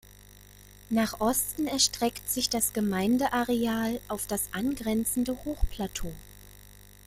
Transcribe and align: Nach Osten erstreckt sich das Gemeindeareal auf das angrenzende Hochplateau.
Nach 0.89 1.19
Osten 1.21 1.67
erstreckt 1.67 2.27
sich 2.27 2.49
das 2.49 2.73
Gemeindeareal 2.73 4.01
auf 4.07 4.25
das 4.25 4.51
angrenzende 4.51 5.37
Hochplateau. 5.45 6.11